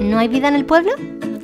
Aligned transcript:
¿No 0.00 0.18
hay 0.18 0.28
vida 0.28 0.48
en 0.48 0.54
el 0.54 0.64
pueblo? 0.64 0.92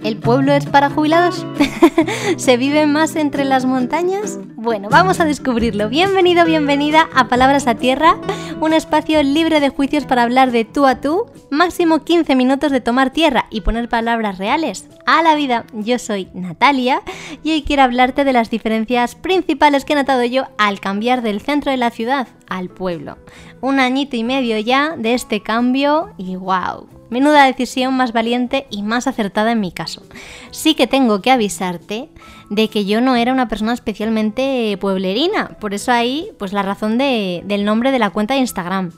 ¿El 0.02 0.16
pueblo 0.16 0.54
es 0.54 0.64
para 0.64 0.88
jubilados? 0.88 1.44
¿Se 2.38 2.56
vive 2.56 2.86
más 2.86 3.14
entre 3.14 3.44
las 3.44 3.66
montañas? 3.66 4.38
Bueno, 4.54 4.88
vamos 4.90 5.20
a 5.20 5.26
descubrirlo. 5.26 5.90
Bienvenido, 5.90 6.46
bienvenida 6.46 7.06
a 7.14 7.28
Palabras 7.28 7.66
a 7.66 7.74
Tierra, 7.74 8.16
un 8.60 8.72
espacio 8.72 9.22
libre 9.22 9.60
de 9.60 9.68
juicios 9.68 10.06
para 10.06 10.22
hablar 10.22 10.50
de 10.50 10.64
tú 10.64 10.86
a 10.86 11.00
tú, 11.00 11.26
máximo 11.50 12.04
15 12.04 12.34
minutos 12.34 12.72
de 12.72 12.80
tomar 12.80 13.10
tierra 13.10 13.46
y 13.50 13.60
poner 13.60 13.88
palabras 13.88 14.38
reales 14.38 14.88
a 15.04 15.22
la 15.22 15.34
vida. 15.34 15.66
Yo 15.72 15.98
soy 15.98 16.28
Natalia 16.32 17.02
y 17.42 17.52
hoy 17.52 17.62
quiero 17.62 17.82
hablarte 17.82 18.24
de 18.24 18.32
las 18.32 18.50
diferencias 18.50 19.14
principales 19.14 19.84
que 19.84 19.92
he 19.92 19.96
notado 19.96 20.24
yo 20.24 20.44
al 20.58 20.80
cambiar 20.80 21.22
del 21.22 21.40
centro 21.40 21.70
de 21.70 21.76
la 21.76 21.90
ciudad 21.90 22.28
al 22.48 22.68
pueblo. 22.70 23.18
Un 23.60 23.78
añito 23.78 24.16
y 24.16 24.24
medio 24.24 24.58
ya 24.58 24.96
de 24.96 25.14
este 25.14 25.42
cambio 25.42 26.10
y 26.16 26.36
wow, 26.36 26.86
Menuda 27.08 27.44
decisión 27.44 27.94
más 27.96 28.12
valiente 28.12 28.66
y 28.68 28.82
más 28.82 29.06
acertada 29.06 29.52
en 29.52 29.60
mi 29.60 29.70
caso. 29.70 30.02
Sí 30.50 30.74
que 30.74 30.88
tengo 30.88 31.22
que 31.22 31.30
avisarte 31.30 32.08
de 32.50 32.68
que 32.68 32.84
yo 32.84 33.00
no 33.00 33.16
era 33.16 33.32
una 33.32 33.48
persona 33.48 33.72
especialmente 33.72 34.76
pueblerina, 34.80 35.56
por 35.60 35.74
eso 35.74 35.90
ahí 35.92 36.28
pues 36.38 36.52
la 36.52 36.62
razón 36.62 36.96
de- 36.98 37.42
del 37.44 37.64
nombre 37.64 37.90
de 37.90 37.98
la 37.98 38.10
cuenta 38.10 38.34
de 38.34 38.40
Instagram. 38.40 38.92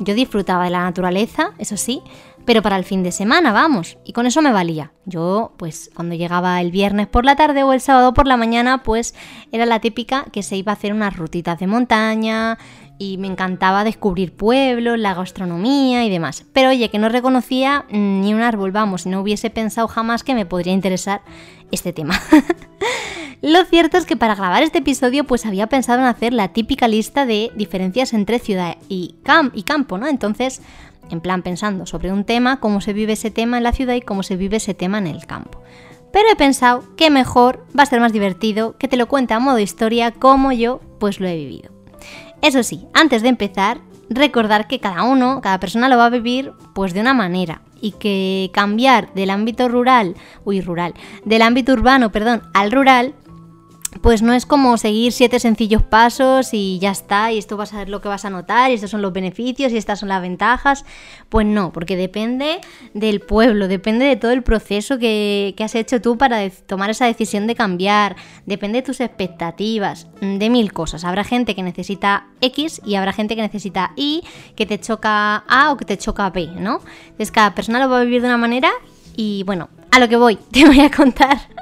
Yo 0.00 0.14
disfrutaba 0.14 0.64
de 0.64 0.70
la 0.70 0.82
naturaleza, 0.82 1.50
eso 1.58 1.76
sí, 1.76 2.00
pero 2.46 2.62
para 2.62 2.76
el 2.76 2.84
fin 2.84 3.02
de 3.02 3.12
semana, 3.12 3.52
vamos, 3.52 3.96
y 4.04 4.12
con 4.12 4.26
eso 4.26 4.42
me 4.42 4.52
valía. 4.52 4.92
Yo, 5.06 5.52
pues 5.56 5.90
cuando 5.94 6.14
llegaba 6.14 6.60
el 6.60 6.70
viernes 6.70 7.06
por 7.06 7.24
la 7.24 7.36
tarde 7.36 7.62
o 7.62 7.72
el 7.72 7.80
sábado 7.80 8.12
por 8.14 8.26
la 8.26 8.36
mañana, 8.36 8.82
pues 8.82 9.14
era 9.52 9.66
la 9.66 9.80
típica 9.80 10.24
que 10.32 10.42
se 10.42 10.56
iba 10.56 10.72
a 10.72 10.74
hacer 10.74 10.92
unas 10.92 11.16
rutitas 11.16 11.58
de 11.58 11.66
montaña, 11.66 12.58
y 12.96 13.18
me 13.18 13.26
encantaba 13.26 13.82
descubrir 13.82 14.36
pueblos, 14.36 14.98
la 15.00 15.14
gastronomía 15.14 16.04
y 16.04 16.10
demás. 16.10 16.44
Pero 16.52 16.68
oye, 16.68 16.90
que 16.90 16.98
no 17.00 17.08
reconocía 17.08 17.86
mm, 17.90 18.20
ni 18.20 18.32
un 18.34 18.40
árbol, 18.40 18.70
vamos, 18.70 19.04
no 19.06 19.20
hubiese 19.20 19.50
pensado 19.50 19.88
jamás 19.88 20.22
que 20.22 20.34
me 20.34 20.46
podría 20.46 20.72
interesar 20.72 21.22
este 21.72 21.92
tema. 21.92 22.20
Lo 23.44 23.62
cierto 23.66 23.98
es 23.98 24.06
que 24.06 24.16
para 24.16 24.34
grabar 24.34 24.62
este 24.62 24.78
episodio 24.78 25.24
pues 25.24 25.44
había 25.44 25.66
pensado 25.66 26.00
en 26.00 26.06
hacer 26.06 26.32
la 26.32 26.54
típica 26.54 26.88
lista 26.88 27.26
de 27.26 27.52
diferencias 27.54 28.14
entre 28.14 28.38
ciudad 28.38 28.78
y, 28.88 29.16
y 29.52 29.62
campo, 29.64 29.98
¿no? 29.98 30.06
Entonces, 30.06 30.62
en 31.10 31.20
plan 31.20 31.42
pensando 31.42 31.84
sobre 31.84 32.10
un 32.10 32.24
tema, 32.24 32.58
cómo 32.58 32.80
se 32.80 32.94
vive 32.94 33.12
ese 33.12 33.30
tema 33.30 33.58
en 33.58 33.64
la 33.64 33.72
ciudad 33.72 33.96
y 33.96 34.00
cómo 34.00 34.22
se 34.22 34.36
vive 34.36 34.56
ese 34.56 34.72
tema 34.72 34.96
en 34.96 35.08
el 35.08 35.26
campo. 35.26 35.60
Pero 36.10 36.30
he 36.32 36.36
pensado 36.36 36.84
que 36.96 37.10
mejor 37.10 37.66
va 37.78 37.82
a 37.82 37.86
ser 37.86 38.00
más 38.00 38.14
divertido 38.14 38.78
que 38.78 38.88
te 38.88 38.96
lo 38.96 39.08
cuente 39.08 39.34
a 39.34 39.40
modo 39.40 39.58
historia 39.58 40.10
como 40.12 40.50
yo 40.50 40.80
pues 40.98 41.20
lo 41.20 41.28
he 41.28 41.36
vivido. 41.36 41.70
Eso 42.40 42.62
sí, 42.62 42.86
antes 42.94 43.20
de 43.20 43.28
empezar, 43.28 43.82
recordar 44.08 44.68
que 44.68 44.80
cada 44.80 45.02
uno, 45.02 45.42
cada 45.42 45.60
persona 45.60 45.90
lo 45.90 45.98
va 45.98 46.06
a 46.06 46.10
vivir 46.10 46.52
pues 46.74 46.94
de 46.94 47.00
una 47.02 47.12
manera 47.12 47.60
y 47.82 47.92
que 47.92 48.50
cambiar 48.54 49.12
del 49.12 49.28
ámbito 49.28 49.68
rural, 49.68 50.14
uy, 50.46 50.62
rural, 50.62 50.94
del 51.26 51.42
ámbito 51.42 51.74
urbano, 51.74 52.10
perdón, 52.10 52.42
al 52.54 52.72
rural, 52.72 53.14
pues 54.04 54.20
no 54.20 54.34
es 54.34 54.44
como 54.44 54.76
seguir 54.76 55.12
siete 55.12 55.40
sencillos 55.40 55.82
pasos 55.82 56.50
y 56.52 56.78
ya 56.78 56.90
está, 56.90 57.32
y 57.32 57.38
esto 57.38 57.56
vas 57.56 57.72
a 57.72 57.78
ver 57.78 57.88
lo 57.88 58.02
que 58.02 58.08
vas 58.08 58.26
a 58.26 58.28
notar, 58.28 58.70
y 58.70 58.74
estos 58.74 58.90
son 58.90 59.00
los 59.00 59.14
beneficios 59.14 59.72
y 59.72 59.78
estas 59.78 60.00
son 60.00 60.10
las 60.10 60.20
ventajas. 60.20 60.84
Pues 61.30 61.46
no, 61.46 61.72
porque 61.72 61.96
depende 61.96 62.60
del 62.92 63.22
pueblo, 63.22 63.66
depende 63.66 64.04
de 64.04 64.16
todo 64.16 64.32
el 64.32 64.42
proceso 64.42 64.98
que, 64.98 65.54
que 65.56 65.64
has 65.64 65.74
hecho 65.74 66.02
tú 66.02 66.18
para 66.18 66.50
tomar 66.50 66.90
esa 66.90 67.06
decisión 67.06 67.46
de 67.46 67.54
cambiar, 67.54 68.14
depende 68.44 68.82
de 68.82 68.82
tus 68.82 69.00
expectativas, 69.00 70.06
de 70.20 70.50
mil 70.50 70.74
cosas. 70.74 71.04
Habrá 71.04 71.24
gente 71.24 71.54
que 71.54 71.62
necesita 71.62 72.26
X 72.42 72.82
y 72.84 72.96
habrá 72.96 73.14
gente 73.14 73.34
que 73.36 73.40
necesita 73.40 73.92
Y, 73.96 74.22
que 74.54 74.66
te 74.66 74.78
choca 74.78 75.36
A 75.48 75.72
o 75.72 75.78
que 75.78 75.86
te 75.86 75.96
choca 75.96 76.28
B, 76.28 76.48
¿no? 76.48 76.82
Entonces 77.04 77.32
cada 77.32 77.54
persona 77.54 77.80
lo 77.80 77.88
va 77.88 78.00
a 78.00 78.04
vivir 78.04 78.20
de 78.20 78.28
una 78.28 78.36
manera 78.36 78.70
y 79.16 79.44
bueno, 79.44 79.70
a 79.90 79.98
lo 79.98 80.10
que 80.10 80.16
voy, 80.16 80.36
te 80.50 80.66
voy 80.66 80.80
a 80.80 80.90
contar 80.90 81.53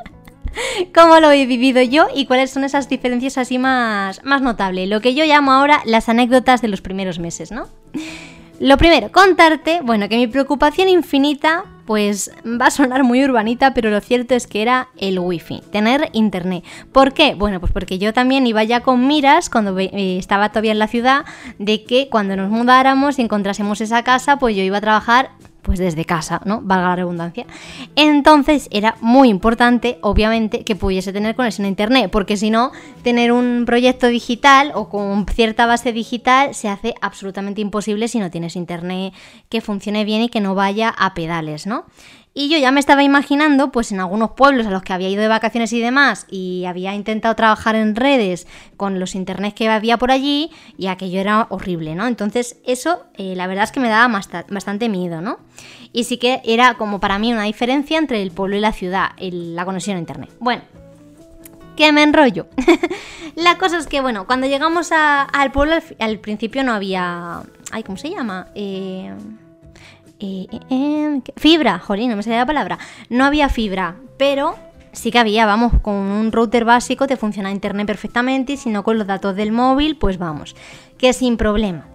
cómo 0.94 1.20
lo 1.20 1.30
he 1.30 1.46
vivido 1.46 1.82
yo 1.82 2.06
y 2.14 2.26
cuáles 2.26 2.50
son 2.50 2.64
esas 2.64 2.88
diferencias 2.88 3.38
así 3.38 3.58
más, 3.58 4.22
más 4.24 4.42
notables. 4.42 4.88
Lo 4.88 5.00
que 5.00 5.14
yo 5.14 5.24
llamo 5.24 5.52
ahora 5.52 5.82
las 5.84 6.08
anécdotas 6.08 6.62
de 6.62 6.68
los 6.68 6.80
primeros 6.80 7.18
meses, 7.18 7.52
¿no? 7.52 7.68
Lo 8.62 8.76
primero, 8.76 9.10
contarte, 9.10 9.80
bueno, 9.82 10.08
que 10.08 10.16
mi 10.16 10.28
preocupación 10.28 10.88
infinita, 10.88 11.64
pues 11.84 12.30
va 12.44 12.66
a 12.66 12.70
sonar 12.70 13.02
muy 13.02 13.24
urbanita, 13.24 13.74
pero 13.74 13.90
lo 13.90 14.00
cierto 14.00 14.36
es 14.36 14.46
que 14.46 14.62
era 14.62 14.88
el 14.98 15.18
wifi, 15.18 15.62
tener 15.72 16.10
internet. 16.12 16.62
¿Por 16.92 17.12
qué? 17.12 17.34
Bueno, 17.34 17.58
pues 17.58 17.72
porque 17.72 17.98
yo 17.98 18.12
también 18.12 18.46
iba 18.46 18.62
ya 18.62 18.78
con 18.78 19.08
miras 19.08 19.50
cuando 19.50 19.76
eh, 19.80 20.16
estaba 20.16 20.50
todavía 20.50 20.70
en 20.70 20.78
la 20.78 20.86
ciudad, 20.86 21.24
de 21.58 21.82
que 21.82 22.08
cuando 22.08 22.36
nos 22.36 22.50
mudáramos 22.50 23.18
y 23.18 23.22
encontrásemos 23.22 23.80
esa 23.80 24.04
casa, 24.04 24.38
pues 24.38 24.54
yo 24.54 24.62
iba 24.62 24.78
a 24.78 24.80
trabajar 24.80 25.30
pues 25.72 25.80
desde 25.80 26.04
casa, 26.04 26.42
¿no? 26.44 26.60
Valga 26.60 26.88
la 26.88 26.96
redundancia. 26.96 27.46
Entonces 27.96 28.68
era 28.70 28.94
muy 29.00 29.30
importante, 29.30 29.96
obviamente, 30.02 30.64
que 30.64 30.76
pudiese 30.76 31.14
tener 31.14 31.34
conexión 31.34 31.64
a 31.64 31.68
internet, 31.68 32.10
porque 32.10 32.36
si 32.36 32.50
no, 32.50 32.72
tener 33.02 33.32
un 33.32 33.62
proyecto 33.64 34.08
digital 34.08 34.72
o 34.74 34.90
con 34.90 35.24
cierta 35.24 35.64
base 35.64 35.94
digital 35.94 36.54
se 36.54 36.68
hace 36.68 36.92
absolutamente 37.00 37.62
imposible 37.62 38.06
si 38.08 38.18
no 38.18 38.30
tienes 38.30 38.54
internet 38.54 39.14
que 39.48 39.62
funcione 39.62 40.04
bien 40.04 40.20
y 40.20 40.28
que 40.28 40.42
no 40.42 40.54
vaya 40.54 40.90
a 40.90 41.14
pedales, 41.14 41.66
¿no? 41.66 41.86
Y 42.34 42.48
yo 42.48 42.56
ya 42.56 42.70
me 42.72 42.80
estaba 42.80 43.02
imaginando, 43.02 43.70
pues 43.72 43.92
en 43.92 44.00
algunos 44.00 44.30
pueblos 44.30 44.66
a 44.66 44.70
los 44.70 44.82
que 44.82 44.94
había 44.94 45.10
ido 45.10 45.20
de 45.20 45.28
vacaciones 45.28 45.70
y 45.74 45.80
demás, 45.80 46.26
y 46.30 46.64
había 46.64 46.94
intentado 46.94 47.34
trabajar 47.36 47.74
en 47.74 47.94
redes 47.94 48.46
con 48.78 48.98
los 48.98 49.14
internets 49.14 49.54
que 49.54 49.68
había 49.68 49.98
por 49.98 50.10
allí, 50.10 50.50
y 50.78 50.86
aquello 50.86 51.20
era 51.20 51.46
horrible, 51.50 51.94
¿no? 51.94 52.06
Entonces, 52.06 52.56
eso, 52.66 53.04
eh, 53.18 53.34
la 53.36 53.46
verdad 53.46 53.64
es 53.64 53.72
que 53.72 53.80
me 53.80 53.90
daba 53.90 54.10
basta- 54.10 54.46
bastante 54.48 54.88
miedo, 54.88 55.20
¿no? 55.20 55.40
Y 55.92 56.04
sí 56.04 56.16
que 56.16 56.40
era 56.46 56.74
como 56.74 57.00
para 57.00 57.18
mí 57.18 57.30
una 57.34 57.42
diferencia 57.42 57.98
entre 57.98 58.22
el 58.22 58.30
pueblo 58.30 58.56
y 58.56 58.60
la 58.60 58.72
ciudad, 58.72 59.10
el- 59.18 59.54
la 59.54 59.66
conexión 59.66 59.96
a 59.98 60.00
internet. 60.00 60.30
Bueno, 60.40 60.62
que 61.76 61.92
me 61.92 62.02
enrollo. 62.02 62.46
la 63.36 63.58
cosa 63.58 63.76
es 63.76 63.86
que, 63.86 64.00
bueno, 64.00 64.26
cuando 64.26 64.46
llegamos 64.46 64.90
a- 64.90 65.22
al 65.24 65.52
pueblo, 65.52 65.74
al, 65.74 65.82
al 66.00 66.18
principio 66.18 66.64
no 66.64 66.72
había. 66.72 67.42
Ay, 67.72 67.82
¿cómo 67.82 67.98
se 67.98 68.08
llama? 68.08 68.48
Eh. 68.54 69.12
¿Qué? 70.22 71.32
fibra, 71.36 71.78
jolín, 71.78 72.10
no 72.10 72.16
me 72.16 72.22
salía 72.22 72.40
la 72.40 72.46
palabra. 72.46 72.78
No 73.08 73.24
había 73.24 73.48
fibra, 73.48 73.96
pero 74.16 74.56
sí 74.92 75.10
que 75.10 75.18
había, 75.18 75.46
vamos, 75.46 75.72
con 75.82 75.94
un 75.94 76.32
router 76.32 76.64
básico 76.64 77.06
te 77.06 77.16
funciona 77.16 77.50
internet 77.50 77.86
perfectamente 77.86 78.52
y 78.52 78.56
si 78.56 78.70
no 78.70 78.84
con 78.84 78.98
los 78.98 79.06
datos 79.06 79.34
del 79.34 79.52
móvil, 79.52 79.96
pues 79.96 80.18
vamos, 80.18 80.54
que 80.98 81.12
sin 81.12 81.36
problema. 81.36 81.86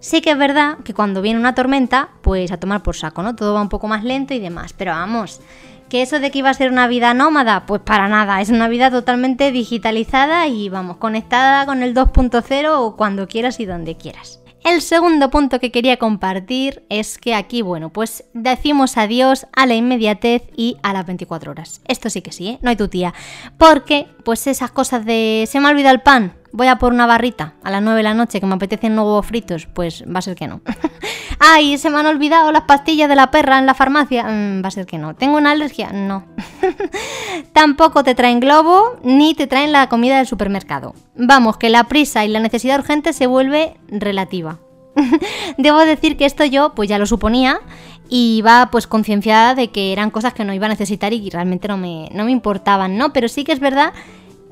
Sí 0.00 0.20
que 0.20 0.30
es 0.30 0.38
verdad 0.38 0.78
que 0.84 0.94
cuando 0.94 1.22
viene 1.22 1.40
una 1.40 1.54
tormenta, 1.54 2.10
pues 2.22 2.52
a 2.52 2.60
tomar 2.60 2.82
por 2.82 2.96
saco, 2.96 3.22
¿no? 3.22 3.34
Todo 3.34 3.54
va 3.54 3.62
un 3.62 3.68
poco 3.68 3.88
más 3.88 4.04
lento 4.04 4.32
y 4.32 4.38
demás, 4.38 4.72
pero 4.72 4.92
vamos, 4.92 5.40
que 5.88 6.02
eso 6.02 6.20
de 6.20 6.30
que 6.30 6.38
iba 6.38 6.50
a 6.50 6.54
ser 6.54 6.70
una 6.70 6.86
vida 6.86 7.14
nómada, 7.14 7.66
pues 7.66 7.82
para 7.82 8.08
nada, 8.08 8.40
es 8.40 8.50
una 8.50 8.68
vida 8.68 8.90
totalmente 8.90 9.50
digitalizada 9.50 10.46
y 10.46 10.68
vamos, 10.68 10.98
conectada 10.98 11.66
con 11.66 11.82
el 11.82 11.94
2.0 11.94 12.68
o 12.76 12.96
cuando 12.96 13.26
quieras 13.26 13.58
y 13.58 13.66
donde 13.66 13.96
quieras. 13.96 14.40
El 14.70 14.82
segundo 14.82 15.30
punto 15.30 15.60
que 15.60 15.70
quería 15.70 15.96
compartir 15.96 16.84
es 16.90 17.16
que 17.16 17.34
aquí, 17.34 17.62
bueno, 17.62 17.88
pues 17.88 18.24
decimos 18.34 18.98
adiós 18.98 19.46
a 19.56 19.64
la 19.64 19.74
inmediatez 19.74 20.42
y 20.58 20.76
a 20.82 20.92
las 20.92 21.06
24 21.06 21.52
horas. 21.52 21.80
Esto 21.88 22.10
sí 22.10 22.20
que 22.20 22.32
sí, 22.32 22.48
¿eh? 22.48 22.58
No 22.60 22.68
hay 22.68 22.76
tu 22.76 22.86
tía. 22.86 23.14
Porque, 23.56 24.08
pues 24.24 24.46
esas 24.46 24.70
cosas 24.70 25.06
de 25.06 25.48
se 25.48 25.58
me 25.58 25.68
ha 25.68 25.70
olvidado 25.70 25.94
el 25.94 26.02
pan, 26.02 26.34
voy 26.52 26.66
a 26.66 26.76
por 26.76 26.92
una 26.92 27.06
barrita 27.06 27.54
a 27.62 27.70
las 27.70 27.82
9 27.82 27.98
de 27.98 28.02
la 28.02 28.14
noche 28.14 28.40
que 28.40 28.46
me 28.46 28.54
apetecen 28.54 28.94
nuevos 28.94 29.26
fritos, 29.26 29.66
pues 29.66 30.04
va 30.04 30.18
a 30.18 30.22
ser 30.22 30.34
que 30.34 30.46
no. 30.46 30.60
Ay, 31.38 31.78
se 31.78 31.90
me 31.90 31.98
han 31.98 32.06
olvidado 32.06 32.50
las 32.52 32.62
pastillas 32.62 33.08
de 33.08 33.16
la 33.16 33.30
perra 33.30 33.58
en 33.58 33.66
la 33.66 33.74
farmacia, 33.74 34.24
mm, 34.24 34.62
va 34.62 34.68
a 34.68 34.72
ser 34.72 34.86
que 34.86 34.98
no. 34.98 35.14
¿Tengo 35.14 35.36
una 35.36 35.52
alergia? 35.52 35.90
No. 35.92 36.24
Tampoco 37.52 38.02
te 38.02 38.14
traen 38.14 38.40
globo 38.40 38.98
ni 39.02 39.34
te 39.34 39.46
traen 39.46 39.72
la 39.72 39.88
comida 39.88 40.18
del 40.18 40.26
supermercado. 40.26 40.94
Vamos, 41.16 41.56
que 41.56 41.68
la 41.68 41.84
prisa 41.84 42.24
y 42.24 42.28
la 42.28 42.40
necesidad 42.40 42.78
urgente 42.78 43.12
se 43.12 43.26
vuelve 43.26 43.76
relativa. 43.88 44.58
Debo 45.58 45.78
decir 45.80 46.16
que 46.16 46.24
esto 46.24 46.44
yo 46.44 46.74
pues 46.74 46.88
ya 46.88 46.98
lo 46.98 47.06
suponía 47.06 47.60
y 48.08 48.38
iba 48.38 48.68
pues 48.70 48.86
concienciada 48.86 49.54
de 49.54 49.70
que 49.70 49.92
eran 49.92 50.10
cosas 50.10 50.34
que 50.34 50.44
no 50.44 50.54
iba 50.54 50.66
a 50.66 50.70
necesitar 50.70 51.12
y 51.12 51.30
realmente 51.30 51.68
no 51.68 51.76
me, 51.76 52.08
no 52.12 52.24
me 52.24 52.32
importaban, 52.32 52.96
¿no? 52.96 53.12
Pero 53.12 53.28
sí 53.28 53.44
que 53.44 53.52
es 53.52 53.60
verdad 53.60 53.92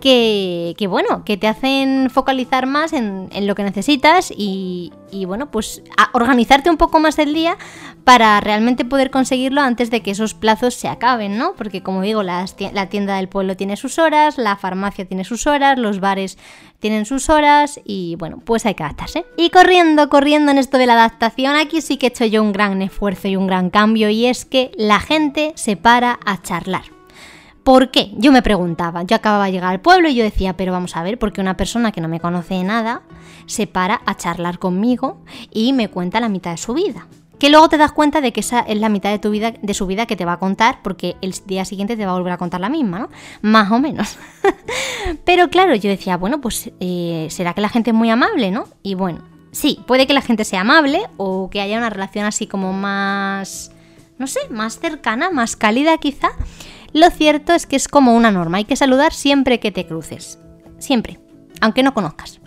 que, 0.01 0.87
bueno, 0.89 1.25
que 1.25 1.37
te 1.37 1.49
hacen 1.49 2.11
focalizar 2.11 2.67
más 2.67 2.93
en, 2.93 3.29
lo 3.47 3.55
que 3.55 3.65
necesitas 3.65 4.33
y, 4.37 4.93
y, 5.11 5.25
bueno, 5.25 5.51
pues 5.51 5.83
organizarte 6.13 6.71
un 6.71 6.77
poco 6.77 7.01
más 7.01 7.19
el 7.19 7.35
día 7.35 7.57
para 8.05 8.41
realmente 8.41 8.85
poder 8.85 9.11
conseguirlo 9.11 9.61
antes 9.61 9.91
de 9.91 10.03
que 10.03 10.13
esos 10.13 10.35
plazos 10.35 10.75
se 10.75 10.89
acaben, 10.89 11.39
¿no? 11.39 11.55
Porque 11.55 11.83
como 11.83 12.03
digo, 12.03 12.23
la 12.23 12.47
tienda 12.89 13.17
del 13.17 13.29
pueblo 13.29 13.57
tiene 13.57 13.77
sus 13.77 13.99
horas, 13.99 14.39
la 14.39 14.57
farmacia 14.57 15.05
tiene 15.07 15.25
sus 15.25 15.47
horas, 15.47 15.79
los 15.79 16.01
bares 16.01 16.39
tienen 16.79 17.07
sus 17.07 17.31
horas 17.31 17.81
y 17.85 18.17
bueno, 18.17 18.41
pues 18.45 18.67
hay 18.67 18.75
que 18.75 18.85
adaptarse. 18.85 19.27
Y 19.37 19.51
corriendo, 19.51 20.09
corriendo 20.09 20.53
en 20.53 20.59
esto 20.59 20.79
de 20.79 20.87
la 20.87 20.95
adaptación, 20.95 21.57
aquí 21.57 21.81
sí 21.81 21.97
que 21.97 22.07
he 22.07 22.09
hecho 22.11 22.27
yo 22.27 22.43
un 22.43 22.53
gran 22.53 22.83
esfuerzo 22.83 23.29
y 23.29 23.37
un 23.37 23.47
gran 23.47 23.71
cambio 23.71 24.09
y 24.11 24.27
es 24.27 24.45
que 24.45 24.71
la 24.77 25.01
gente 25.01 25.53
se 25.57 25.77
para 25.77 26.19
a 26.25 26.41
charlar. 26.43 26.96
¿Por 27.67 27.91
qué? 27.91 28.13
Yo 28.17 28.31
me 28.31 28.43
preguntaba, 28.43 29.03
yo 29.03 29.17
acababa 29.17 29.47
de 29.47 29.51
llegar 29.51 29.73
al 29.73 29.81
pueblo 29.81 30.09
y 30.09 30.15
yo 30.15 30.23
decía, 30.23 30.57
pero 30.57 30.71
vamos 30.71 30.97
a 30.97 31.03
ver, 31.03 31.19
porque 31.19 31.41
una 31.41 31.57
persona 31.57 31.91
que 31.91 32.01
no 32.01 32.07
me 32.07 32.21
conoce 32.21 32.55
de 32.55 32.63
nada 32.63 33.03
se 33.47 33.67
para 33.67 34.03
a 34.07 34.17
charlar 34.17 34.61
conmigo 34.61 35.19
y 35.51 35.73
me 35.73 35.89
cuenta 35.89 36.21
la 36.21 36.29
mitad 36.29 36.53
de 36.53 36.59
su 36.59 36.75
vida. 36.75 37.09
Que 37.41 37.51
luego 37.51 37.69
te 37.69 37.77
das 37.77 37.91
cuenta 37.91 38.21
de 38.21 38.33
que 38.33 38.39
esa 38.39 38.61
es 38.61 38.79
la 38.79 38.89
mitad 38.89 39.11
de, 39.11 39.19
tu 39.19 39.31
vida, 39.31 39.51
de 39.51 39.75
su 39.75 39.89
vida 39.89 40.07
que 40.07 40.15
te 40.15 40.25
va 40.25 40.35
a 40.35 40.39
contar, 40.39 40.79
porque 40.85 41.17
el 41.23 41.35
día 41.47 41.65
siguiente 41.65 41.97
te 41.97 42.07
va 42.07 42.13
a 42.13 42.15
volver 42.15 42.35
a 42.35 42.39
contar 42.39 42.61
la 42.61 42.69
misma, 42.69 43.01
¿no? 43.01 43.09
Más 43.43 43.69
o 43.73 43.81
menos. 43.81 44.17
pero 45.25 45.51
claro, 45.51 45.75
yo 45.75 45.91
decía, 45.91 46.17
bueno, 46.17 46.41
pues 46.41 46.71
eh, 46.79 47.27
será 47.31 47.53
que 47.53 47.63
la 47.63 47.69
gente 47.69 47.91
es 47.91 47.97
muy 47.97 48.11
amable, 48.11 48.53
¿no? 48.53 48.69
Y 48.85 48.95
bueno, 48.95 49.23
sí, 49.51 49.81
puede 49.89 50.07
que 50.07 50.15
la 50.15 50.23
gente 50.23 50.45
sea 50.45 50.61
amable 50.61 51.01
o 51.17 51.51
que 51.51 51.61
haya 51.61 51.79
una 51.79 51.91
relación 51.91 52.27
así 52.27 52.47
como 52.47 52.73
más, 52.73 53.73
no 54.19 54.29
sé, 54.29 54.39
más 54.51 54.79
cercana, 54.79 55.31
más 55.31 55.57
cálida 55.57 55.99
quizá. 55.99 56.31
Lo 56.97 57.11
cierto 57.11 57.53
es 57.53 57.67
que 57.67 57.77
es 57.77 57.89
como 57.89 58.17
una 58.17 58.31
norma, 58.31 58.57
hay 58.57 58.65
que 58.65 58.75
saludar 58.75 59.13
siempre 59.13 59.61
que 59.61 59.71
te 59.71 59.87
cruces. 59.87 60.39
Siempre, 60.79 61.21
aunque 61.61 61.83
no 61.83 61.93
conozcas. 61.93 62.41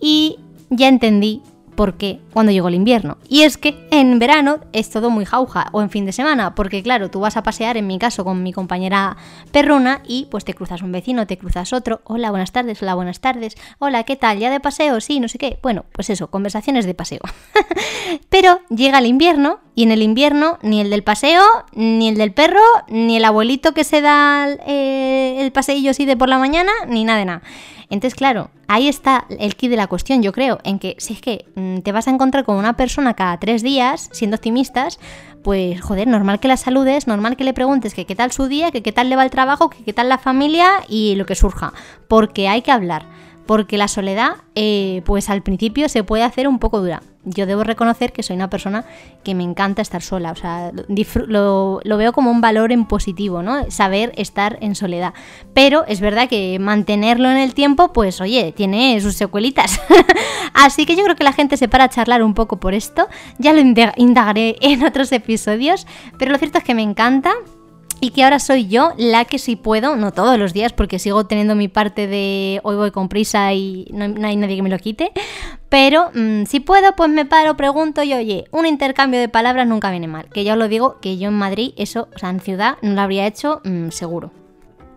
Y 0.00 0.40
ya 0.68 0.88
entendí 0.88 1.42
porque 1.78 2.18
cuando 2.32 2.50
llegó 2.50 2.66
el 2.66 2.74
invierno. 2.74 3.18
Y 3.28 3.42
es 3.42 3.56
que 3.56 3.86
en 3.92 4.18
verano 4.18 4.58
es 4.72 4.90
todo 4.90 5.10
muy 5.10 5.24
jauja 5.24 5.68
o 5.70 5.80
en 5.80 5.90
fin 5.90 6.06
de 6.06 6.10
semana, 6.12 6.56
porque 6.56 6.82
claro, 6.82 7.08
tú 7.08 7.20
vas 7.20 7.36
a 7.36 7.44
pasear 7.44 7.76
en 7.76 7.86
mi 7.86 8.00
caso 8.00 8.24
con 8.24 8.42
mi 8.42 8.52
compañera 8.52 9.16
perruna 9.52 10.02
y 10.04 10.26
pues 10.28 10.44
te 10.44 10.54
cruzas 10.54 10.82
un 10.82 10.90
vecino, 10.90 11.28
te 11.28 11.38
cruzas 11.38 11.72
otro, 11.72 12.00
hola, 12.02 12.30
buenas 12.30 12.50
tardes, 12.50 12.82
hola, 12.82 12.96
buenas 12.96 13.20
tardes, 13.20 13.54
hola, 13.78 14.02
¿qué 14.02 14.16
tal? 14.16 14.40
¿Ya 14.40 14.50
de 14.50 14.58
paseo? 14.58 15.00
Sí, 15.00 15.20
no 15.20 15.28
sé 15.28 15.38
qué. 15.38 15.60
Bueno, 15.62 15.84
pues 15.92 16.10
eso, 16.10 16.32
conversaciones 16.32 16.84
de 16.84 16.94
paseo. 16.94 17.20
Pero 18.28 18.58
llega 18.70 18.98
el 18.98 19.06
invierno 19.06 19.60
y 19.76 19.84
en 19.84 19.92
el 19.92 20.02
invierno 20.02 20.58
ni 20.62 20.80
el 20.80 20.90
del 20.90 21.04
paseo, 21.04 21.44
ni 21.74 22.08
el 22.08 22.16
del 22.16 22.32
perro, 22.32 22.58
ni 22.88 23.18
el 23.18 23.24
abuelito 23.24 23.72
que 23.72 23.84
se 23.84 24.00
da 24.00 24.48
eh, 24.66 25.36
el 25.38 25.52
paseillo 25.52 25.92
así 25.92 26.06
de 26.06 26.16
por 26.16 26.28
la 26.28 26.38
mañana, 26.38 26.72
ni 26.88 27.04
nada 27.04 27.20
de 27.20 27.24
nada. 27.24 27.42
Entonces, 27.90 28.14
claro, 28.14 28.50
ahí 28.66 28.86
está 28.88 29.26
el 29.30 29.56
kit 29.56 29.70
de 29.70 29.76
la 29.76 29.86
cuestión, 29.86 30.22
yo 30.22 30.32
creo, 30.32 30.58
en 30.62 30.78
que 30.78 30.96
si 30.98 31.14
es 31.14 31.20
que 31.20 31.46
mm, 31.54 31.78
te 31.78 31.92
vas 31.92 32.06
a 32.06 32.10
encontrar 32.10 32.44
con 32.44 32.56
una 32.56 32.76
persona 32.76 33.14
cada 33.14 33.38
tres 33.38 33.62
días, 33.62 34.10
siendo 34.12 34.36
optimistas, 34.36 34.98
pues 35.42 35.80
joder, 35.80 36.06
normal 36.06 36.40
que 36.40 36.48
la 36.48 36.56
saludes, 36.56 37.06
normal 37.06 37.36
que 37.36 37.44
le 37.44 37.54
preguntes 37.54 37.94
que 37.94 38.04
qué 38.04 38.14
tal 38.14 38.30
su 38.32 38.46
día, 38.46 38.70
que 38.70 38.82
qué 38.82 38.92
tal 38.92 39.08
le 39.08 39.16
va 39.16 39.24
el 39.24 39.30
trabajo, 39.30 39.70
que 39.70 39.82
qué 39.84 39.92
tal 39.92 40.08
la 40.08 40.18
familia 40.18 40.68
y 40.88 41.14
lo 41.14 41.24
que 41.24 41.34
surja, 41.34 41.72
porque 42.08 42.48
hay 42.48 42.62
que 42.62 42.72
hablar 42.72 43.06
porque 43.48 43.78
la 43.78 43.88
soledad, 43.88 44.32
eh, 44.54 45.00
pues 45.06 45.30
al 45.30 45.42
principio 45.42 45.88
se 45.88 46.04
puede 46.04 46.22
hacer 46.22 46.46
un 46.46 46.58
poco 46.58 46.82
dura. 46.82 47.02
Yo 47.28 47.46
debo 47.46 47.64
reconocer 47.64 48.12
que 48.12 48.22
soy 48.22 48.36
una 48.36 48.50
persona 48.50 48.84
que 49.24 49.34
me 49.34 49.44
encanta 49.44 49.82
estar 49.82 50.02
sola, 50.02 50.32
o 50.32 50.36
sea, 50.36 50.72
lo, 51.26 51.80
lo, 51.82 51.96
veo 51.96 52.12
como 52.12 52.30
un 52.30 52.40
valor 52.40 52.72
en 52.72 52.86
positivo, 52.86 53.42
¿no? 53.42 53.70
Saber 53.70 54.12
estar 54.16 54.58
en 54.60 54.74
soledad. 54.74 55.14
Pero 55.54 55.84
es 55.86 56.00
verdad 56.00 56.28
que 56.28 56.58
mantenerlo 56.58 57.30
en 57.30 57.36
el 57.36 57.54
tiempo, 57.54 57.92
pues 57.92 58.20
oye, 58.20 58.52
tiene 58.52 59.00
sus 59.00 59.14
secuelitas. 59.14 59.80
Así 60.54 60.86
que 60.86 60.96
yo 60.96 61.04
creo 61.04 61.16
que 61.16 61.24
la 61.24 61.32
gente 61.32 61.56
se 61.56 61.68
para 61.68 61.84
a 61.84 61.88
charlar 61.88 62.22
un 62.22 62.34
poco 62.34 62.58
por 62.58 62.74
esto, 62.74 63.08
ya 63.38 63.52
lo 63.52 63.60
indagaré 63.60 64.56
en 64.60 64.84
otros 64.84 65.12
episodios, 65.12 65.86
pero 66.18 66.32
lo 66.32 66.38
cierto 66.38 66.58
es 66.58 66.64
que 66.64 66.74
me 66.74 66.82
encanta 66.82 67.32
y 68.00 68.10
que 68.10 68.24
ahora 68.24 68.38
soy 68.38 68.68
yo 68.68 68.92
la 68.96 69.24
que 69.24 69.38
si 69.38 69.56
puedo, 69.56 69.96
no 69.96 70.12
todos 70.12 70.38
los 70.38 70.52
días 70.52 70.72
porque 70.72 70.98
sigo 70.98 71.26
teniendo 71.26 71.54
mi 71.54 71.68
parte 71.68 72.06
de 72.06 72.60
hoy 72.62 72.76
voy 72.76 72.90
con 72.90 73.08
prisa 73.08 73.52
y 73.52 73.86
no, 73.92 74.04
hay 74.26 74.36
nadie 74.36 74.56
que 74.56 74.62
me 74.62 74.70
lo 74.70 74.78
quite, 74.78 75.12
pero 75.68 76.10
mm, 76.14 76.44
si 76.44 76.60
puedo 76.60 76.94
pues 76.96 77.10
me 77.10 77.24
paro, 77.24 77.56
pregunto 77.56 78.02
y 78.02 78.14
oye, 78.14 78.44
un 78.50 78.66
intercambio 78.66 79.20
de 79.20 79.28
palabras 79.28 79.66
nunca 79.66 79.90
viene 79.90 80.08
mal, 80.08 80.28
que 80.32 80.44
ya 80.44 80.52
os 80.52 80.58
lo 80.58 80.68
digo 80.68 80.98
que 81.00 81.18
yo 81.18 81.28
en 81.28 81.34
Madrid 81.34 81.72
eso, 81.76 82.08
o 82.14 82.18
sea, 82.18 82.30
en 82.30 82.40
ciudad 82.40 82.76
no 82.82 82.94
lo 82.94 83.00
habría 83.00 83.26
hecho 83.26 83.60
mm, 83.64 83.90
seguro. 83.90 84.37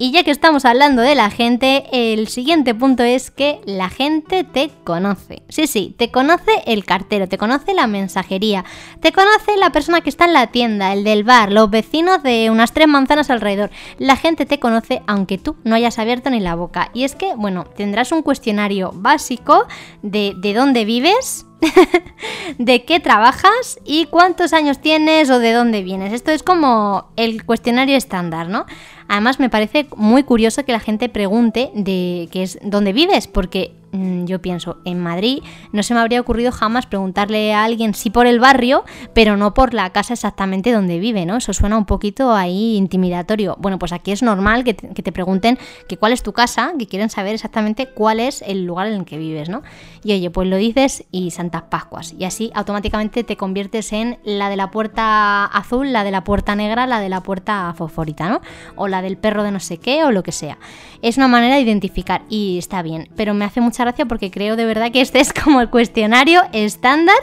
Y 0.04 0.10
ya 0.10 0.24
que 0.24 0.32
estamos 0.32 0.66
hablando 0.66 1.04
de 1.04 1.14
la 1.14 1.30
gente, 1.30 1.84
el 1.92 2.28
siguiente 2.28 2.74
punto 2.74 3.04
es 3.04 3.30
que 3.30 3.62
la 3.66 3.88
gente 3.88 4.44
te 4.44 4.72
conoce. 4.84 5.44
Sí, 5.48 5.68
sí, 5.68 5.94
te 5.96 6.10
conoce 6.10 6.52
el 6.66 6.86
cartero, 6.86 7.30
te 7.30 7.38
conoce 7.38 7.76
la 7.76 7.86
mensajería, 7.86 8.66
te 9.00 9.12
conoce 9.12 9.58
la 9.58 9.72
persona 9.72 10.02
que 10.02 10.10
está 10.10 10.26
en 10.26 10.34
la 10.34 10.48
tienda, 10.48 10.92
el 10.92 11.04
del 11.04 11.24
bar, 11.24 11.52
los 11.52 11.70
vecinos 11.70 12.24
de 12.24 12.50
unas 12.50 12.74
tres 12.74 12.88
manzanas 12.88 13.30
alrededor. 13.30 13.70
La 14.00 14.16
gente 14.16 14.48
te 14.48 14.60
conoce 14.60 15.04
aunque 15.06 15.38
tú 15.38 15.56
no 15.64 15.76
hayas 15.76 16.00
abierto 16.00 16.32
ni 16.32 16.40
la 16.40 16.56
boca. 16.56 16.90
Y 16.96 17.04
es 17.04 17.14
que, 17.14 17.36
bueno, 17.36 17.66
tendrás 17.66 18.12
un 18.12 18.24
cuestionario 18.24 18.94
básico 18.96 19.68
de, 20.02 20.34
de 20.36 20.56
dónde 20.56 20.84
vives, 20.84 21.46
de 22.58 22.86
qué 22.86 23.00
trabajas 23.00 23.80
y 23.86 24.06
cuántos 24.06 24.54
años 24.54 24.80
tienes 24.80 25.30
o 25.30 25.40
de 25.40 25.54
dónde 25.54 25.84
vienes. 25.84 26.14
Esto 26.14 26.32
es 26.32 26.44
como 26.44 27.12
el 27.16 27.46
cuestionario 27.46 27.98
estándar, 27.98 28.50
¿no? 28.50 28.66
Además 29.08 29.40
me 29.40 29.50
parece 29.50 29.88
muy 29.96 30.24
curioso 30.24 30.66
que 30.66 30.72
la 30.72 30.80
gente 30.80 31.10
pregunte 31.10 31.72
de 31.74 32.30
qué 32.32 32.44
es 32.44 32.60
dónde 32.62 32.94
vives, 32.94 33.28
porque 33.28 33.74
yo 33.94 34.42
pienso, 34.42 34.78
en 34.86 35.00
Madrid 35.00 35.40
no 35.74 35.84
se 35.84 35.94
me 35.94 36.00
habría 36.00 36.22
ocurrido 36.22 36.52
jamás 36.52 36.86
preguntarle 36.86 37.54
a 37.54 37.64
alguien 37.64 37.94
sí 37.94 38.10
por 38.10 38.26
el 38.26 38.40
barrio, 38.40 38.86
pero 39.14 39.36
no 39.36 39.54
por 39.54 39.74
la 39.74 39.90
casa 39.90 40.14
exactamente 40.14 40.72
donde 40.72 41.00
vive, 41.00 41.26
¿no? 41.26 41.38
Eso 41.38 41.54
suena 41.54 41.78
un 41.78 41.86
poquito 41.86 42.34
ahí 42.34 42.78
intimidatorio. 42.78 43.58
Bueno, 43.60 43.80
pues 43.80 43.92
aquí 43.92 44.12
es 44.12 44.24
normal 44.24 44.64
que 44.64 44.74
te, 44.74 45.12
pregunten 45.12 45.58
que 45.90 45.98
cuál 45.98 46.14
es 46.14 46.24
tu 46.24 46.32
casa, 46.32 46.74
que 46.80 46.88
quieren 46.88 47.10
saber 47.10 47.34
exactamente 47.34 47.88
cuál 47.88 48.20
es 48.20 48.42
el 48.44 48.66
lugar 48.66 48.88
en 48.88 48.94
el 48.94 49.06
que 49.06 49.18
vives, 49.18 49.50
¿no? 49.50 49.62
Y 50.04 50.14
oye, 50.14 50.30
pues 50.30 50.48
lo 50.48 50.56
dices 50.56 51.04
y 51.12 51.32
Santas 51.32 51.64
Pascuas. 51.64 52.14
Y 52.18 52.24
así 52.24 52.52
automáticamente 52.54 53.24
te 53.24 53.36
conviertes 53.36 53.92
en 53.92 54.20
la 54.24 54.50
de 54.50 54.56
la 54.56 54.72
puerta 54.72 55.46
azul, 55.46 55.92
la 55.92 56.04
de 56.04 56.12
la 56.12 56.24
puerta 56.24 56.56
negra, 56.56 56.88
la 56.88 57.02
de 57.02 57.10
la 57.10 57.22
puerta 57.22 57.74
fosforita, 57.78 58.30
¿no? 58.30 58.42
O 58.76 58.88
la 58.88 59.02
del 59.02 59.18
perro 59.18 59.44
de 59.44 59.52
no 59.52 59.60
sé 59.60 59.78
qué 59.78 60.06
o 60.06 60.12
lo 60.12 60.24
que 60.24 60.32
sea. 60.32 60.58
Es 61.02 61.18
una 61.18 61.28
manera 61.28 61.56
de 61.56 61.62
identificar 61.62 62.24
y 62.30 62.58
está 62.58 62.82
bien, 62.82 63.10
pero 63.16 63.34
me 63.34 63.46
hace 63.46 63.60
mucha 63.60 63.81
gracia 63.84 64.06
porque 64.06 64.32
creo 64.32 64.56
de 64.56 64.66
verdad 64.66 64.92
que 64.92 65.02
este 65.02 65.20
es 65.20 65.34
como 65.34 65.62
el 65.62 65.70
cuestionario 65.70 66.42
estándar. 66.54 67.16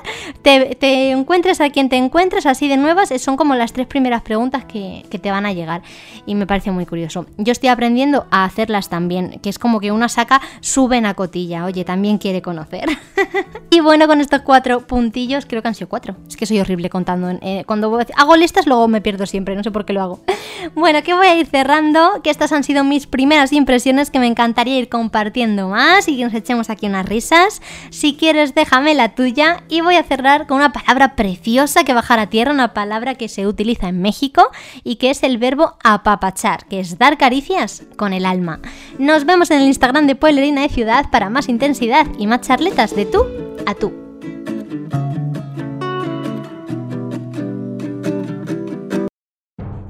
Te, 0.42 1.10
encuentres 1.10 1.60
a 1.60 1.70
quien 1.70 1.88
te 1.88 1.96
encuentres 1.96 2.46
así 2.46 2.68
de 2.68 2.76
nuevas, 2.76 3.10
son 3.18 3.36
como 3.36 3.54
las 3.54 3.72
tres 3.72 3.86
primeras 3.86 4.22
preguntas 4.22 4.64
que, 4.64 5.04
te 5.08 5.30
van 5.30 5.46
a 5.46 5.52
llegar 5.52 5.82
y 6.26 6.34
me 6.34 6.46
parece 6.46 6.70
muy 6.70 6.86
curioso. 6.86 7.26
Yo 7.38 7.50
estoy 7.50 7.70
aprendiendo 7.70 8.26
a 8.30 8.44
hacerlas 8.44 8.88
también, 8.88 9.40
que 9.42 9.48
es 9.48 9.58
como 9.58 9.80
que 9.80 9.90
una 9.90 10.08
saca 10.08 10.40
sube 10.60 10.98
a 10.98 11.14
cotilla, 11.14 11.64
oye, 11.64 11.84
también 11.84 12.18
quiere 12.18 12.42
conocer. 12.42 12.88
y 13.70 13.80
bueno, 13.80 14.06
con 14.06 14.20
estos 14.20 14.42
cuatro 14.42 14.86
puntillos, 14.86 15.46
creo 15.46 15.62
que 15.62 15.68
han 15.68 15.74
sido 15.74 15.88
cuatro. 15.88 16.16
Es 16.28 16.36
que 16.36 16.46
soy 16.46 16.60
horrible 16.60 16.90
contando. 16.90 17.30
Eh, 17.42 17.64
cuando 17.66 17.98
hago 18.16 18.36
listas 18.36 18.66
luego 18.66 18.88
me 18.88 19.00
pierdo 19.00 19.26
siempre, 19.26 19.54
no 19.54 19.62
sé 19.62 19.70
por 19.70 19.84
qué 19.84 19.92
lo 19.92 20.02
hago. 20.02 20.20
bueno, 20.74 21.02
que 21.02 21.14
voy 21.14 21.26
a 21.26 21.36
ir 21.36 21.46
cerrando, 21.46 22.20
que 22.22 22.30
estas 22.30 22.52
han 22.52 22.64
sido 22.64 22.84
mis 22.84 23.06
primeras 23.06 23.52
impresiones 23.52 24.10
que 24.10 24.18
me 24.18 24.26
encantaría 24.26 24.78
ir 24.78 24.88
compartiendo 24.88 25.68
más 25.68 26.08
y 26.08 26.16
que 26.16 26.24
nos 26.24 26.34
echemos 26.48 26.70
aquí 26.70 26.86
unas 26.86 27.06
risas. 27.06 27.60
Si 27.90 28.14
quieres, 28.14 28.54
déjame 28.54 28.94
la 28.94 29.14
tuya 29.14 29.64
y 29.68 29.82
voy 29.82 29.96
a 29.96 30.02
cerrar 30.02 30.46
con 30.46 30.56
una 30.56 30.72
palabra 30.72 31.14
preciosa 31.14 31.84
que 31.84 31.92
bajar 31.92 32.18
a 32.18 32.30
tierra, 32.30 32.52
una 32.52 32.72
palabra 32.72 33.16
que 33.16 33.28
se 33.28 33.46
utiliza 33.46 33.88
en 33.88 34.00
México 34.00 34.48
y 34.82 34.96
que 34.96 35.10
es 35.10 35.22
el 35.22 35.36
verbo 35.36 35.76
apapachar, 35.84 36.64
que 36.66 36.80
es 36.80 36.96
dar 36.96 37.18
caricias 37.18 37.82
con 37.96 38.14
el 38.14 38.24
alma. 38.24 38.60
Nos 38.98 39.26
vemos 39.26 39.50
en 39.50 39.60
el 39.60 39.66
Instagram 39.66 40.06
de 40.06 40.14
Pueblerina 40.14 40.62
de 40.62 40.70
Ciudad 40.70 41.10
para 41.10 41.28
más 41.28 41.50
intensidad 41.50 42.06
y 42.18 42.26
más 42.26 42.40
charletas 42.40 42.96
de 42.96 43.04
tú 43.04 43.26
a 43.66 43.74
tú. 43.74 43.92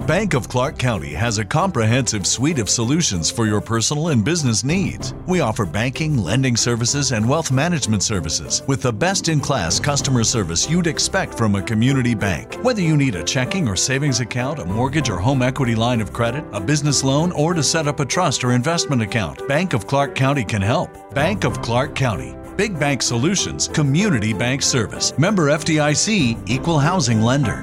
Bank 0.08 0.32
of 0.32 0.48
Clark 0.48 0.78
County 0.78 1.12
has 1.12 1.36
a 1.36 1.44
comprehensive 1.44 2.26
suite 2.26 2.58
of 2.58 2.70
solutions 2.70 3.30
for 3.30 3.44
your 3.44 3.60
personal 3.60 4.08
and 4.08 4.24
business 4.24 4.64
needs. 4.64 5.12
We 5.26 5.40
offer 5.40 5.66
banking, 5.66 6.16
lending 6.16 6.56
services, 6.56 7.12
and 7.12 7.28
wealth 7.28 7.52
management 7.52 8.02
services 8.02 8.62
with 8.66 8.80
the 8.80 8.90
best 8.90 9.28
in 9.28 9.38
class 9.38 9.78
customer 9.78 10.24
service 10.24 10.66
you'd 10.66 10.86
expect 10.86 11.34
from 11.34 11.56
a 11.56 11.62
community 11.62 12.14
bank. 12.14 12.54
Whether 12.62 12.80
you 12.80 12.96
need 12.96 13.16
a 13.16 13.22
checking 13.22 13.68
or 13.68 13.76
savings 13.76 14.20
account, 14.20 14.60
a 14.60 14.64
mortgage 14.64 15.10
or 15.10 15.18
home 15.18 15.42
equity 15.42 15.74
line 15.74 16.00
of 16.00 16.14
credit, 16.14 16.42
a 16.52 16.60
business 16.60 17.04
loan, 17.04 17.30
or 17.32 17.52
to 17.52 17.62
set 17.62 17.86
up 17.86 18.00
a 18.00 18.06
trust 18.06 18.44
or 18.44 18.52
investment 18.52 19.02
account, 19.02 19.46
Bank 19.46 19.74
of 19.74 19.86
Clark 19.86 20.14
County 20.14 20.42
can 20.42 20.62
help. 20.62 20.88
Bank 21.14 21.44
of 21.44 21.60
Clark 21.60 21.94
County. 21.94 22.34
Big 22.56 22.80
Bank 22.80 23.02
Solutions, 23.02 23.68
Community 23.68 24.32
Bank 24.32 24.62
Service. 24.62 25.12
Member 25.18 25.50
FDIC, 25.50 26.48
Equal 26.48 26.78
Housing 26.78 27.20
Lender. 27.20 27.62